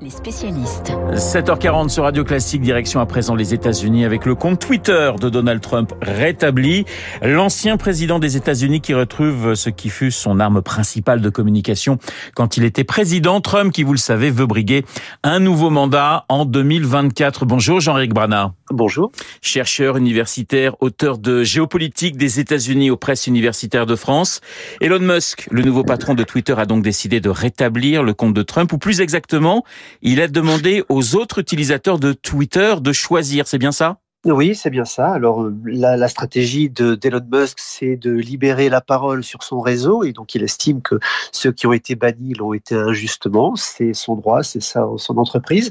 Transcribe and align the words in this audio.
les 0.00 0.10
spécialistes. 0.10 0.92
7h40 1.12 1.88
sur 1.88 2.04
Radio 2.04 2.24
Classique, 2.24 2.62
direction 2.62 3.00
à 3.00 3.06
présent 3.06 3.34
les 3.34 3.52
États-Unis 3.54 4.04
avec 4.04 4.24
le 4.24 4.34
compte 4.34 4.58
Twitter 4.58 5.12
de 5.20 5.28
Donald 5.28 5.60
Trump 5.60 5.92
rétabli. 6.00 6.84
L'ancien 7.22 7.76
président 7.76 8.18
des 8.18 8.36
États-Unis 8.36 8.80
qui 8.80 8.94
retrouve 8.94 9.54
ce 9.54 9.68
qui 9.68 9.90
fut 9.90 10.10
son 10.10 10.40
arme 10.40 10.62
principale 10.62 11.20
de 11.20 11.28
communication 11.28 11.98
quand 12.34 12.56
il 12.56 12.64
était 12.64 12.84
président. 12.84 13.40
Trump, 13.40 13.72
qui 13.72 13.82
vous 13.82 13.92
le 13.92 13.98
savez, 13.98 14.30
veut 14.30 14.46
briguer 14.46 14.84
un 15.22 15.38
nouveau 15.38 15.70
mandat 15.70 16.24
en 16.28 16.44
2024. 16.44 17.44
Bonjour 17.44 17.80
Jean-Éric 17.80 18.14
Brana. 18.14 18.54
Bonjour. 18.72 19.10
Chercheur 19.42 19.96
universitaire, 19.96 20.76
auteur 20.80 21.18
de 21.18 21.42
géopolitique 21.42 22.16
des 22.16 22.38
États-Unis 22.38 22.90
aux 22.90 22.96
presses 22.96 23.26
universitaires 23.26 23.84
de 23.84 23.96
France. 23.96 24.40
Elon 24.80 25.00
Musk, 25.00 25.48
le 25.50 25.62
nouveau 25.62 25.82
patron 25.82 26.14
de 26.14 26.22
Twitter, 26.22 26.54
a 26.56 26.66
donc 26.66 26.84
décidé 26.84 27.20
de 27.20 27.28
rétablir 27.30 28.04
le 28.04 28.14
compte 28.14 28.32
de 28.32 28.42
Trump, 28.42 28.72
ou 28.72 28.78
plus 28.78 29.00
exactement, 29.00 29.64
il 30.02 30.20
a 30.20 30.28
demandé 30.28 30.82
aux 30.88 31.16
autres 31.16 31.38
utilisateurs 31.38 31.98
de 31.98 32.12
Twitter 32.12 32.74
de 32.80 32.92
choisir, 32.92 33.46
c'est 33.46 33.58
bien 33.58 33.72
ça? 33.72 33.98
Oui, 34.26 34.54
c'est 34.54 34.68
bien 34.68 34.84
ça. 34.84 35.08
Alors, 35.14 35.44
euh, 35.44 35.56
la, 35.64 36.06
stratégie 36.06 36.68
de 36.68 36.94
d'Elon 36.94 37.22
Musk, 37.32 37.56
c'est 37.58 37.96
de 37.96 38.10
libérer 38.10 38.68
la 38.68 38.82
parole 38.82 39.24
sur 39.24 39.42
son 39.42 39.62
réseau, 39.62 40.04
et 40.04 40.12
donc 40.12 40.34
il 40.34 40.42
estime 40.42 40.82
que 40.82 40.96
ceux 41.32 41.52
qui 41.52 41.66
ont 41.66 41.72
été 41.72 41.94
bannis 41.94 42.34
l'ont 42.34 42.52
été 42.52 42.74
injustement. 42.74 43.56
C'est 43.56 43.94
son 43.94 44.16
droit, 44.16 44.42
c'est 44.42 44.60
ça, 44.60 44.86
son 44.98 45.16
entreprise. 45.16 45.70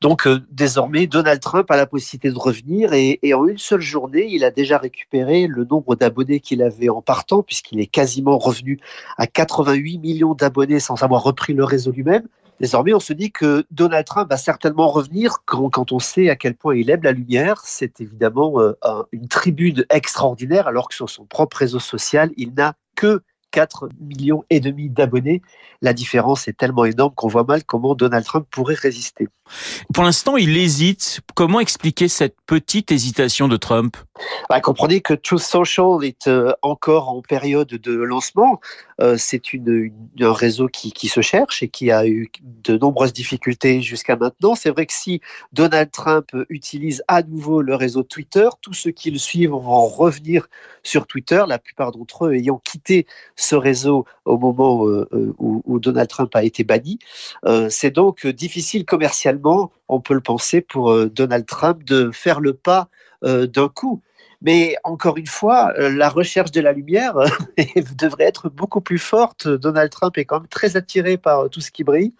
Donc, 0.00 0.26
euh, 0.26 0.40
désormais, 0.50 1.06
Donald 1.06 1.40
Trump 1.40 1.70
a 1.70 1.76
la 1.76 1.84
possibilité 1.84 2.30
de 2.30 2.38
revenir, 2.38 2.94
et, 2.94 3.18
en 3.34 3.46
une 3.46 3.58
seule 3.58 3.82
journée, 3.82 4.26
il 4.30 4.44
a 4.44 4.50
déjà 4.50 4.78
récupéré 4.78 5.46
le 5.46 5.66
nombre 5.66 5.94
d'abonnés 5.94 6.40
qu'il 6.40 6.62
avait 6.62 6.88
en 6.88 7.02
partant, 7.02 7.42
puisqu'il 7.42 7.80
est 7.80 7.86
quasiment 7.86 8.38
revenu 8.38 8.80
à 9.18 9.26
88 9.26 9.98
millions 9.98 10.32
d'abonnés 10.32 10.80
sans 10.80 11.02
avoir 11.02 11.22
repris 11.22 11.52
le 11.52 11.64
réseau 11.64 11.92
lui-même. 11.92 12.26
Désormais, 12.60 12.92
on 12.92 13.00
se 13.00 13.14
dit 13.14 13.32
que 13.32 13.64
Donald 13.70 14.06
Trump 14.06 14.28
va 14.28 14.36
certainement 14.36 14.88
revenir 14.88 15.38
quand, 15.46 15.92
on 15.92 15.98
sait 15.98 16.28
à 16.28 16.36
quel 16.36 16.54
point 16.54 16.76
il 16.76 16.90
aime 16.90 17.02
la 17.02 17.12
lumière. 17.12 17.62
C'est 17.64 18.02
évidemment 18.02 18.60
euh, 18.60 18.74
une 19.12 19.28
tribune 19.28 19.86
extraordinaire, 19.88 20.68
alors 20.68 20.90
que 20.90 20.94
sur 20.94 21.08
son 21.08 21.24
propre 21.24 21.56
réseau 21.56 21.80
social, 21.80 22.30
il 22.36 22.52
n'a 22.52 22.74
que 22.96 23.22
4 23.50 23.88
millions 24.00 24.44
et 24.50 24.60
demi 24.60 24.88
d'abonnés. 24.88 25.42
La 25.82 25.92
différence 25.92 26.48
est 26.48 26.56
tellement 26.56 26.84
énorme 26.84 27.12
qu'on 27.14 27.28
voit 27.28 27.44
mal 27.44 27.64
comment 27.64 27.94
Donald 27.94 28.24
Trump 28.24 28.46
pourrait 28.50 28.74
résister. 28.74 29.28
Pour 29.92 30.04
l'instant, 30.04 30.36
il 30.36 30.56
hésite. 30.56 31.20
Comment 31.34 31.60
expliquer 31.60 32.08
cette 32.08 32.36
petite 32.46 32.92
hésitation 32.92 33.48
de 33.48 33.56
Trump? 33.56 33.96
Bah, 34.48 34.60
Comprenez 34.60 35.00
que 35.00 35.14
Truth 35.14 35.40
Social 35.40 36.04
est 36.04 36.28
euh, 36.28 36.52
encore 36.62 37.08
en 37.08 37.22
période 37.22 37.68
de 37.68 37.92
lancement. 37.92 38.60
Euh, 39.00 39.16
c'est 39.18 39.52
une, 39.52 39.68
une, 39.68 40.24
un 40.24 40.32
réseau 40.32 40.68
qui, 40.68 40.92
qui, 40.92 41.08
se 41.08 41.20
cherche 41.22 41.62
et 41.62 41.68
qui 41.68 41.90
a 41.90 42.06
eu 42.06 42.30
de 42.44 42.76
nombreuses 42.76 43.12
difficultés 43.12 43.80
jusqu'à 43.80 44.16
maintenant. 44.16 44.54
C'est 44.54 44.70
vrai 44.70 44.86
que 44.86 44.92
si 44.92 45.20
Donald 45.52 45.90
Trump 45.90 46.30
utilise 46.48 47.02
à 47.08 47.22
nouveau 47.22 47.62
le 47.62 47.74
réseau 47.74 48.02
Twitter, 48.02 48.48
tous 48.60 48.74
ceux 48.74 48.90
qui 48.90 49.10
le 49.10 49.18
suivent 49.18 49.50
vont 49.50 49.86
revenir 49.86 50.48
sur 50.82 51.06
Twitter, 51.06 51.42
la 51.48 51.58
plupart 51.58 51.92
d'entre 51.92 52.26
eux 52.26 52.34
ayant 52.34 52.58
quitté 52.58 53.06
ce 53.40 53.54
réseau 53.54 54.04
au 54.24 54.38
moment 54.38 54.86
euh, 54.86 55.08
où, 55.38 55.62
où, 55.64 55.78
Donald 55.80 56.08
Trump 56.08 56.34
a 56.34 56.44
été 56.44 56.64
banni. 56.64 56.98
Euh, 57.44 57.68
c'est 57.70 57.90
donc 57.90 58.26
difficile 58.26 58.84
commercialement, 58.84 59.72
on 59.88 60.00
peut 60.00 60.14
le 60.14 60.20
penser, 60.20 60.60
pour 60.60 60.92
euh, 60.92 61.08
Donald 61.08 61.46
Trump 61.46 61.84
de 61.84 62.10
faire 62.12 62.40
le 62.40 62.54
pas 62.54 62.88
euh, 63.24 63.46
d'un 63.46 63.68
coup. 63.68 64.02
Mais 64.42 64.76
encore 64.84 65.18
une 65.18 65.26
fois, 65.26 65.72
euh, 65.78 65.90
la 65.90 66.08
recherche 66.08 66.50
de 66.50 66.62
la 66.62 66.72
lumière 66.72 67.14
devrait 67.98 68.24
être 68.24 68.48
beaucoup 68.48 68.80
plus 68.80 68.98
forte. 68.98 69.46
Donald 69.46 69.90
Trump 69.90 70.16
est 70.16 70.24
quand 70.24 70.40
même 70.40 70.48
très 70.48 70.76
attiré 70.76 71.18
par 71.18 71.50
tout 71.50 71.60
ce 71.60 71.70
qui 71.70 71.84
brille. 71.84 72.14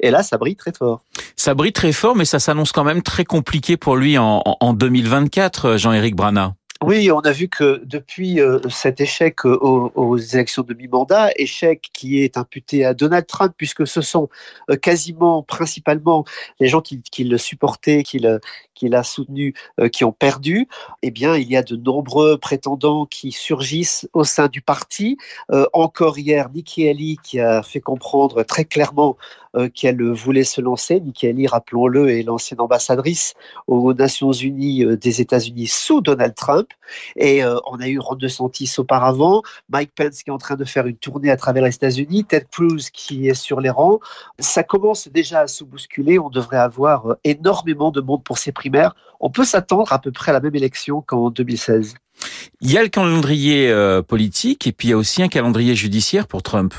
Et 0.00 0.10
là, 0.10 0.22
ça 0.22 0.38
brille 0.38 0.56
très 0.56 0.72
fort. 0.72 1.02
Ça 1.36 1.52
brille 1.54 1.72
très 1.72 1.92
fort, 1.92 2.16
mais 2.16 2.24
ça 2.24 2.38
s'annonce 2.38 2.72
quand 2.72 2.84
même 2.84 3.02
très 3.02 3.24
compliqué 3.24 3.76
pour 3.76 3.96
lui 3.96 4.16
en, 4.16 4.42
en 4.44 4.72
2024, 4.72 5.76
Jean-Éric 5.76 6.16
Brana. 6.16 6.54
Oui, 6.82 7.10
on 7.12 7.20
a 7.20 7.32
vu 7.32 7.48
que 7.48 7.82
depuis 7.84 8.40
euh, 8.40 8.58
cet 8.70 9.02
échec 9.02 9.44
aux, 9.44 9.92
aux 9.94 10.16
élections 10.16 10.62
de 10.62 10.72
mi-mandat, 10.72 11.30
échec 11.36 11.90
qui 11.92 12.22
est 12.22 12.38
imputé 12.38 12.86
à 12.86 12.94
Donald 12.94 13.26
Trump, 13.26 13.52
puisque 13.54 13.86
ce 13.86 14.00
sont 14.00 14.30
euh, 14.70 14.76
quasiment, 14.76 15.42
principalement, 15.42 16.24
les 16.58 16.68
gens 16.68 16.80
qui, 16.80 17.02
qui 17.02 17.24
le 17.24 17.36
supportaient, 17.36 18.02
qui 18.02 18.18
le, 18.18 18.40
qu'il 18.80 18.94
a 18.94 19.02
soutenu, 19.02 19.52
euh, 19.78 19.88
qui 19.88 20.04
ont 20.04 20.12
perdu, 20.12 20.66
eh 21.02 21.10
bien, 21.10 21.36
il 21.36 21.48
y 21.50 21.56
a 21.56 21.62
de 21.62 21.76
nombreux 21.76 22.38
prétendants 22.38 23.04
qui 23.04 23.30
surgissent 23.30 24.08
au 24.14 24.24
sein 24.24 24.48
du 24.48 24.62
parti. 24.62 25.18
Euh, 25.52 25.66
encore 25.74 26.18
hier, 26.18 26.48
Nikki 26.48 26.88
Haley 26.88 27.16
qui 27.22 27.40
a 27.40 27.62
fait 27.62 27.80
comprendre 27.80 28.42
très 28.42 28.64
clairement 28.64 29.18
euh, 29.49 29.49
qu'elle 29.74 30.02
voulait 30.12 30.44
se 30.44 30.60
lancer. 30.60 31.00
Nikki 31.00 31.46
rappelons-le, 31.46 32.10
est 32.10 32.22
l'ancienne 32.22 32.60
ambassadrice 32.60 33.34
aux 33.66 33.92
Nations 33.94 34.32
Unies 34.32 34.84
euh, 34.84 34.96
des 34.96 35.20
États-Unis 35.20 35.66
sous 35.66 36.00
Donald 36.00 36.34
Trump. 36.34 36.68
Et 37.16 37.44
euh, 37.44 37.56
on 37.66 37.80
a 37.80 37.88
eu 37.88 37.98
Ron 37.98 38.16
DeSantis 38.16 38.72
auparavant, 38.78 39.42
Mike 39.68 39.92
Pence 39.94 40.22
qui 40.22 40.30
est 40.30 40.32
en 40.32 40.38
train 40.38 40.56
de 40.56 40.64
faire 40.64 40.86
une 40.86 40.96
tournée 40.96 41.30
à 41.30 41.36
travers 41.36 41.64
les 41.64 41.74
États-Unis, 41.74 42.24
Ted 42.24 42.46
Cruz 42.50 42.90
qui 42.92 43.28
est 43.28 43.34
sur 43.34 43.60
les 43.60 43.70
rangs. 43.70 44.00
Ça 44.38 44.62
commence 44.62 45.08
déjà 45.08 45.40
à 45.40 45.46
se 45.46 45.64
bousculer. 45.64 46.18
On 46.18 46.30
devrait 46.30 46.58
avoir 46.58 47.16
énormément 47.24 47.90
de 47.90 48.00
monde 48.00 48.24
pour 48.24 48.38
ces 48.38 48.52
primaires. 48.52 48.94
On 49.20 49.30
peut 49.30 49.44
s'attendre 49.44 49.92
à 49.92 49.98
peu 49.98 50.10
près 50.12 50.30
à 50.30 50.34
la 50.34 50.40
même 50.40 50.54
élection 50.54 51.02
qu'en 51.02 51.30
2016. 51.30 51.94
Il 52.60 52.70
y 52.70 52.76
a 52.76 52.82
le 52.82 52.88
calendrier 52.88 53.72
politique 54.06 54.66
et 54.66 54.72
puis 54.72 54.88
il 54.88 54.90
y 54.90 54.94
a 54.94 54.96
aussi 54.96 55.22
un 55.22 55.28
calendrier 55.28 55.74
judiciaire 55.74 56.26
pour 56.26 56.42
Trump. 56.42 56.74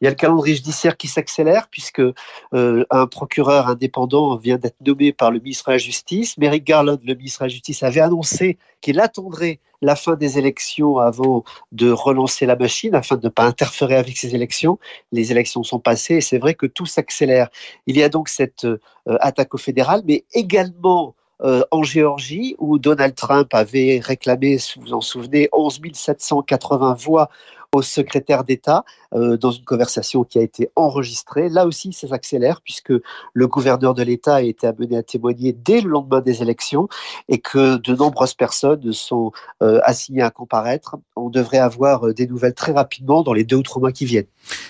Il 0.00 0.04
y 0.04 0.06
a 0.06 0.10
le 0.10 0.16
calendrier 0.16 0.56
judiciaire 0.56 0.96
qui 0.96 1.08
s'accélère 1.08 1.68
puisque 1.70 2.00
euh, 2.00 2.84
un 2.90 3.06
procureur 3.06 3.68
indépendant 3.68 4.36
vient 4.36 4.56
d'être 4.56 4.76
nommé 4.84 5.12
par 5.12 5.30
le 5.30 5.40
ministre 5.40 5.68
de 5.68 5.72
la 5.72 5.78
Justice. 5.78 6.38
Merrick 6.38 6.64
Garland, 6.64 6.98
le 7.04 7.14
ministre 7.14 7.40
de 7.40 7.44
la 7.44 7.48
Justice, 7.48 7.82
avait 7.82 8.00
annoncé 8.00 8.58
qu'il 8.80 9.00
attendrait 9.00 9.60
la 9.82 9.96
fin 9.96 10.16
des 10.16 10.38
élections 10.38 10.98
avant 10.98 11.44
de 11.72 11.90
relancer 11.90 12.46
la 12.46 12.56
machine, 12.56 12.94
afin 12.94 13.16
de 13.16 13.26
ne 13.26 13.28
pas 13.28 13.44
interférer 13.44 13.96
avec 13.96 14.16
ces 14.16 14.34
élections. 14.34 14.78
Les 15.12 15.30
élections 15.30 15.62
sont 15.62 15.78
passées 15.78 16.16
et 16.16 16.20
c'est 16.20 16.38
vrai 16.38 16.54
que 16.54 16.66
tout 16.66 16.86
s'accélère. 16.86 17.48
Il 17.86 17.96
y 17.96 18.02
a 18.02 18.08
donc 18.08 18.28
cette 18.28 18.64
euh, 18.64 18.78
attaque 19.20 19.54
au 19.54 19.58
fédéral, 19.58 20.02
mais 20.06 20.24
également 20.32 21.14
euh, 21.42 21.62
en 21.70 21.82
Géorgie, 21.82 22.54
où 22.58 22.78
Donald 22.78 23.14
Trump 23.14 23.52
avait 23.54 24.00
réclamé, 24.02 24.58
si 24.58 24.78
vous 24.78 24.86
vous 24.86 24.92
en 24.94 25.00
souvenez, 25.00 25.48
11 25.52 25.80
780 25.92 26.94
voix 26.94 27.28
au 27.74 27.82
secrétaire 27.82 28.44
d'État 28.44 28.84
euh, 29.14 29.36
dans 29.36 29.50
une 29.50 29.64
conversation 29.64 30.24
qui 30.24 30.38
a 30.38 30.42
été 30.42 30.70
enregistrée. 30.76 31.48
Là 31.48 31.66
aussi, 31.66 31.92
ça 31.92 32.08
s'accélère 32.08 32.60
puisque 32.62 32.92
le 33.32 33.46
gouverneur 33.48 33.94
de 33.94 34.02
l'État 34.02 34.36
a 34.36 34.42
été 34.42 34.66
amené 34.66 34.96
à 34.96 35.02
témoigner 35.02 35.52
dès 35.52 35.80
le 35.80 35.90
lendemain 35.90 36.20
des 36.20 36.40
élections 36.40 36.88
et 37.28 37.38
que 37.38 37.76
de 37.76 37.94
nombreuses 37.94 38.34
personnes 38.34 38.92
sont 38.92 39.32
euh, 39.62 39.80
assignées 39.82 40.22
à 40.22 40.30
comparaître. 40.30 40.96
On 41.16 41.30
devrait 41.30 41.58
avoir 41.58 42.06
euh, 42.06 42.14
des 42.14 42.26
nouvelles 42.26 42.54
très 42.54 42.72
rapidement 42.72 43.22
dans 43.22 43.32
les 43.32 43.44
deux 43.44 43.56
ou 43.56 43.62
trois 43.62 43.80
mois 43.80 43.92
qui 43.92 44.04
viennent. 44.04 44.26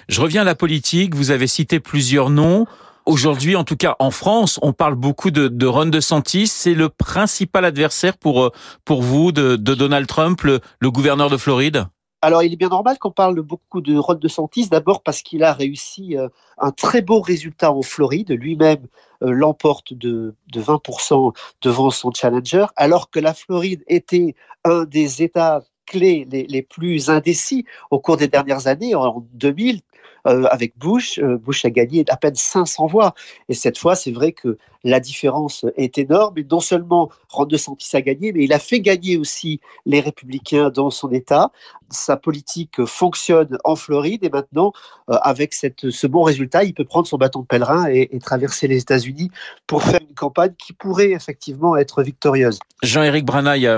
Je 0.09 0.21
reviens 0.21 0.43
à 0.43 0.45
la 0.45 0.55
politique. 0.55 1.15
Vous 1.15 1.31
avez 1.31 1.47
cité 1.47 1.81
plusieurs 1.81 2.31
noms. 2.31 2.67
Aujourd'hui, 3.07 3.55
en 3.55 3.65
tout 3.65 3.77
cas 3.77 3.97
en 3.99 4.11
France, 4.11 4.59
on 4.63 4.73
parle 4.73 4.95
beaucoup 4.95 5.31
de, 5.31 5.67
Ron 5.67 5.87
DeSantis. 5.87 6.47
C'est 6.47 6.73
le 6.73 6.89
principal 6.89 7.67
adversaire 7.67 8.17
pour 8.17 8.51
pour 8.87 9.03
vous 9.03 9.31
de, 9.31 9.57
Donald 9.57 10.07
Trump, 10.07 10.41
le 10.43 10.91
gouverneur 10.91 11.29
de 11.29 11.37
Floride? 11.37 11.87
Alors, 12.25 12.43
il 12.43 12.55
est 12.55 12.57
bien 12.57 12.71
normal 12.71 12.99
qu'on 12.99 13.11
parle 13.11 13.39
beaucoup 13.43 13.83
de 13.83 13.99
Ron 13.99 14.15
DeSantis, 14.15 14.71
d'abord 14.71 15.03
parce 15.03 15.21
qu'il 15.21 15.45
a 15.45 15.53
réussi 15.53 16.17
euh, 16.17 16.31
un 16.57 16.71
très 16.71 17.03
beau 17.03 17.21
résultat 17.21 17.71
en 17.71 17.83
Floride. 17.83 18.31
Lui-même 18.31 18.87
euh, 19.23 19.31
l'emporte 19.31 19.93
de, 19.93 20.35
de 20.51 20.63
20% 20.63 21.37
devant 21.61 21.91
son 21.91 22.13
challenger, 22.15 22.65
alors 22.77 23.11
que 23.11 23.21
la 23.21 23.35
Floride 23.35 23.85
était 23.89 24.37
un 24.65 24.85
des 24.85 25.23
États 25.23 25.65
clés 25.85 26.27
les, 26.31 26.45
les, 26.45 26.63
plus 26.63 27.11
indécis 27.11 27.67
au 27.91 28.01
cours 28.01 28.17
des 28.17 28.29
dernières 28.29 28.69
années. 28.69 28.95
En 28.95 29.23
2000, 29.35 29.83
euh, 30.27 30.45
avec 30.51 30.79
Bush, 30.79 31.19
euh, 31.19 31.37
Bush 31.37 31.65
a 31.65 31.71
gagné 31.71 32.05
à 32.09 32.17
peine 32.17 32.35
500 32.35 32.87
voix. 32.87 33.15
Et 33.49 33.55
cette 33.55 33.79
fois, 33.79 33.95
c'est 33.95 34.13
vrai 34.13 34.33
que 34.33 34.59
la 34.85 35.01
différence 35.01 35.65
est 35.77 35.99
énorme. 35.99 36.39
Et 36.39 36.47
non 36.51 36.61
seulement 36.61 37.11
Ron 37.31 37.47
DeSantis 37.47 37.97
a 37.97 38.03
gagné, 38.03 38.33
mais 38.33 38.45
il 38.45 38.53
a 38.53 38.59
fait 38.59 38.81
gagner 38.81 39.17
aussi 39.17 39.61
les 39.87 40.01
républicains 40.01 40.71
dans 40.71 40.91
son 40.91 41.11
État. 41.11 41.51
Sa 41.91 42.17
politique 42.17 42.85
fonctionne 42.85 43.59
en 43.65 43.77
Floride 43.77 44.25
et 44.25 44.31
maintenant, 44.31 44.73
euh, 45.11 45.17
avec 45.23 45.55
ce 45.55 46.07
bon 46.07 46.23
résultat, 46.23 46.65
il 46.65 46.75
peut 46.75 46.85
prendre 46.85 47.07
son 47.07 47.17
bâton 47.17 47.41
de 47.41 47.47
pèlerin 47.47 47.87
et, 47.89 48.19
traverser 48.21 48.69
les 48.69 48.79
États-Unis 48.79 49.31
pour 49.67 49.83
faire 49.83 50.01
une 50.01 50.15
campagne 50.15 50.55
qui 50.59 50.73
pourrait 50.73 51.11
effectivement 51.11 51.77
être 51.77 52.03
victorieuse. 52.03 52.59
Jean-Éric 52.83 53.25
Brana, 53.25 53.53
a, 53.53 53.77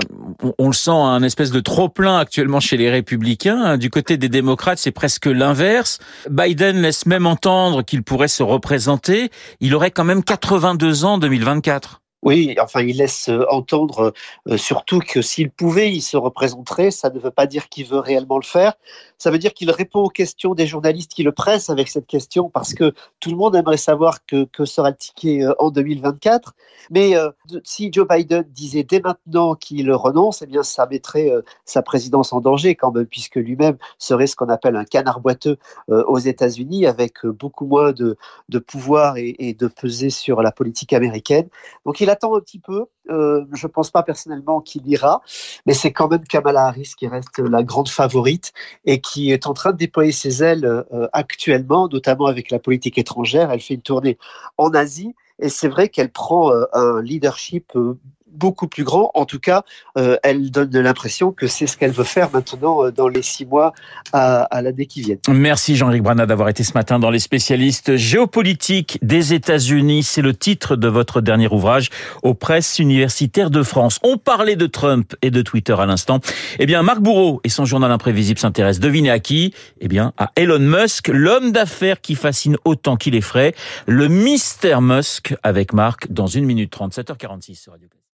on, 0.57 0.67
le 0.67 0.73
sent, 0.73 0.91
un 0.91 1.23
espèce 1.23 1.51
de 1.51 1.59
trop-plein 1.59 2.17
actuellement 2.17 2.59
chez 2.59 2.77
les 2.77 2.89
républicains. 2.89 3.77
Du 3.77 3.89
côté 3.89 4.17
des 4.17 4.29
démocrates, 4.29 4.79
c'est 4.79 4.91
presque 4.91 5.25
l'inverse. 5.25 5.99
Biden 6.29 6.81
laisse 6.81 7.05
même 7.05 7.25
entendre 7.25 7.83
qu'il 7.83 8.03
pourrait 8.03 8.27
se 8.27 8.43
représenter. 8.43 9.29
Il 9.59 9.75
aurait 9.75 9.91
quand 9.91 10.03
même 10.03 10.23
82 10.23 11.05
ans 11.05 11.13
en 11.13 11.17
2024. 11.17 12.01
Oui, 12.23 12.55
enfin, 12.59 12.81
il 12.81 12.97
laisse 12.97 13.29
euh, 13.29 13.45
entendre 13.49 14.11
euh, 14.49 14.57
surtout 14.57 14.99
que 14.99 15.21
s'il 15.21 15.51
pouvait, 15.51 15.91
il 15.91 16.01
se 16.01 16.17
représenterait. 16.17 16.89
Ça 16.89 17.09
ne 17.09 17.19
veut 17.19 17.31
pas 17.31 17.45
dire 17.45 17.69
qu'il 17.69 17.85
veut 17.85 17.99
réellement 17.99 18.37
le 18.37 18.43
faire. 18.43 18.73
Ça 19.17 19.31
veut 19.31 19.39
dire 19.39 19.53
qu'il 19.53 19.71
répond 19.71 20.01
aux 20.01 20.09
questions 20.09 20.53
des 20.53 20.67
journalistes 20.67 21.11
qui 21.11 21.23
le 21.23 21.31
pressent 21.31 21.69
avec 21.69 21.89
cette 21.89 22.05
question 22.05 22.49
parce 22.49 22.73
que 22.73 22.93
tout 23.19 23.31
le 23.31 23.35
monde 23.35 23.55
aimerait 23.55 23.77
savoir 23.77 24.25
que, 24.25 24.47
sera 24.65 24.91
le 24.91 24.95
ticket 24.95 25.43
euh, 25.43 25.53
en 25.59 25.71
2024. 25.71 26.53
Mais 26.91 27.15
euh, 27.15 27.29
si 27.63 27.91
Joe 27.91 28.07
Biden 28.07 28.43
disait 28.49 28.83
dès 28.83 28.99
maintenant 28.99 29.55
qu'il 29.55 29.91
renonce, 29.91 30.41
eh 30.41 30.45
bien, 30.45 30.61
ça 30.63 30.85
mettrait 30.85 31.31
euh, 31.31 31.41
sa 31.65 31.81
présidence 31.81 32.31
en 32.33 32.41
danger 32.41 32.75
quand 32.75 32.91
même, 32.91 33.05
puisque 33.05 33.35
lui-même 33.35 33.77
serait 33.97 34.27
ce 34.27 34.35
qu'on 34.35 34.49
appelle 34.49 34.75
un 34.75 34.85
canard 34.85 35.19
boiteux 35.19 35.57
aux 35.87 36.19
États-Unis 36.19 36.85
avec 36.85 37.25
beaucoup 37.25 37.65
moins 37.65 37.91
de, 37.91 38.17
de 38.49 38.59
pouvoir 38.59 39.17
et, 39.17 39.35
et, 39.39 39.53
de 39.53 39.67
peser 39.67 40.09
sur 40.09 40.41
la 40.41 40.51
politique 40.51 40.93
américaine. 40.93 41.47
Donc 41.85 42.01
il 42.01 42.09
attend 42.09 42.35
un 42.35 42.39
petit 42.39 42.59
peu. 42.59 42.85
je 43.09 43.13
ne 43.13 43.67
pense 43.67 43.89
pas 43.89 44.03
personnellement 44.03 44.61
qu'il 44.61 44.87
ira, 44.87 45.21
mais 45.65 45.73
c'est 45.73 45.91
quand 45.91 46.07
même 46.07 46.25
Kamala 46.25 46.67
Harris 46.67 46.91
qui 46.97 47.07
reste 47.07 47.39
la 47.39 47.63
grande 47.63 47.89
favorite 47.89 48.51
et 48.85 48.99
qui 48.99 49.06
est 49.15 49.47
en 49.47 49.53
train 49.53 49.71
de 49.71 49.77
déployer 49.77 50.11
ses 50.11 50.43
ailes 50.43 50.65
euh, 50.65 51.07
actuellement, 51.13 51.87
notamment 51.87 52.25
avec 52.25 52.51
la 52.51 52.59
politique 52.59 52.97
étrangère. 52.97 53.51
Elle 53.51 53.61
fait 53.61 53.75
une 53.75 53.81
tournée 53.81 54.17
en 54.57 54.69
Asie 54.69 55.15
et 55.39 55.49
c'est 55.49 55.67
vrai 55.67 55.89
qu'elle 55.89 56.11
prend 56.11 56.51
euh, 56.51 56.65
un 56.73 57.01
leadership 57.01 57.75
euh, 57.75 57.97
beaucoup 58.37 58.67
plus 58.67 58.83
grand. 58.83 59.11
En 59.13 59.25
tout 59.25 59.39
cas, 59.39 59.63
euh, 59.97 60.17
elle 60.23 60.51
donne 60.51 60.77
l'impression 60.77 61.31
que 61.31 61.47
c'est 61.47 61.67
ce 61.67 61.77
qu'elle 61.77 61.91
veut 61.91 62.03
faire 62.03 62.29
maintenant 62.33 62.85
euh, 62.85 62.91
dans 62.91 63.07
les 63.07 63.21
six 63.21 63.45
mois 63.45 63.73
à, 64.13 64.61
l'année 64.61 64.85
qui 64.85 65.01
vient. 65.01 65.17
Merci 65.29 65.75
Jean-Luc 65.75 66.03
Brana 66.03 66.25
d'avoir 66.25 66.49
été 66.49 66.63
ce 66.63 66.73
matin 66.73 66.99
dans 66.99 67.09
les 67.09 67.19
spécialistes 67.19 67.95
géopolitiques 67.95 68.99
des 69.01 69.33
États-Unis. 69.33 70.03
C'est 70.03 70.21
le 70.21 70.33
titre 70.33 70.75
de 70.75 70.87
votre 70.87 71.21
dernier 71.21 71.47
ouvrage 71.47 71.89
aux 72.23 72.33
presses 72.33 72.79
universitaires 72.79 73.49
de 73.49 73.63
France. 73.63 73.99
On 74.03 74.17
parlait 74.17 74.55
de 74.55 74.67
Trump 74.67 75.15
et 75.21 75.31
de 75.31 75.41
Twitter 75.41 75.75
à 75.77 75.85
l'instant. 75.85 76.19
Eh 76.59 76.65
bien, 76.65 76.83
Marc 76.83 76.99
Bourreau 76.99 77.41
et 77.43 77.49
son 77.49 77.65
journal 77.65 77.91
imprévisible 77.91 78.39
s'intéressent. 78.39 78.81
Devinez 78.81 79.11
à 79.11 79.19
qui? 79.19 79.53
Eh 79.79 79.87
bien, 79.87 80.13
à 80.17 80.31
Elon 80.35 80.59
Musk, 80.59 81.09
l'homme 81.09 81.51
d'affaires 81.51 82.01
qui 82.01 82.15
fascine 82.15 82.57
autant 82.65 82.97
qu'il 82.97 83.15
effraie. 83.15 83.53
Le 83.85 84.07
mystère 84.07 84.81
Musk 84.81 85.35
avec 85.43 85.73
Marc 85.73 86.11
dans 86.11 86.27
une 86.27 86.45
minute 86.45 86.71
37 86.71 87.07
7h46 87.07 87.55
sur 87.55 87.71
Radio 87.73 87.87